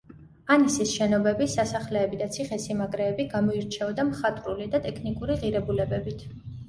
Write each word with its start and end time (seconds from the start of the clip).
ანისის 0.53 0.93
შენობები, 0.99 1.47
სასახლეები 1.55 2.19
და 2.23 2.29
ციხესიმაგრეები 2.37 3.27
გამოირჩეოდა 3.37 4.07
მხატვრული 4.09 4.67
და 4.73 4.83
ტექნიკური 4.87 5.37
ღირებულებებით. 5.45 6.27